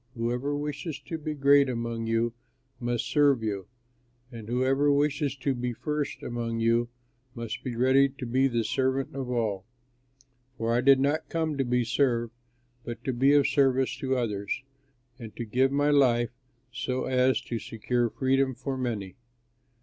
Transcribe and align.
Whoever 0.15 0.55
wishes 0.55 0.97
to 1.01 1.19
be 1.19 1.35
great 1.35 1.69
among 1.69 2.07
you 2.07 2.33
must 2.79 3.05
serve 3.05 3.43
you, 3.43 3.67
and 4.31 4.49
whoever 4.49 4.91
wishes 4.91 5.35
to 5.35 5.53
be 5.53 5.73
first 5.73 6.23
among 6.23 6.59
you 6.59 6.89
must 7.35 7.63
be 7.63 7.75
ready 7.75 8.09
to 8.09 8.25
be 8.25 8.47
the 8.47 8.63
servant 8.63 9.15
of 9.15 9.29
all. 9.29 9.63
For 10.57 10.73
I 10.73 10.81
did 10.81 10.99
not 10.99 11.29
come 11.29 11.55
to 11.55 11.63
be 11.63 11.83
served 11.85 12.33
but 12.83 13.03
to 13.03 13.13
be 13.13 13.33
of 13.35 13.45
service 13.47 13.95
to 13.97 14.17
others, 14.17 14.63
and 15.19 15.35
to 15.35 15.45
give 15.45 15.71
my 15.71 15.91
life 15.91 16.31
so 16.71 17.03
as 17.05 17.39
to 17.41 17.59
secure 17.59 18.09
freedom 18.09 18.55
for 18.55 18.77
many." 18.79 19.17